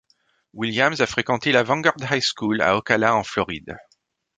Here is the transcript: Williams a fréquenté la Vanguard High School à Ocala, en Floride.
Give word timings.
Williams 0.53 0.99
a 1.01 1.05
fréquenté 1.05 1.51
la 1.51 1.61
Vanguard 1.61 1.93
High 2.11 2.23
School 2.23 2.63
à 2.63 2.75
Ocala, 2.75 3.15
en 3.15 3.23
Floride. 3.23 3.77